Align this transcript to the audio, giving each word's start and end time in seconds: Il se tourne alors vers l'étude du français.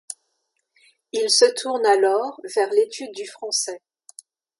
Il 1.11 1.29
se 1.29 1.45
tourne 1.61 1.85
alors 1.85 2.41
vers 2.55 2.71
l'étude 2.71 3.11
du 3.13 3.27
français. 3.27 3.83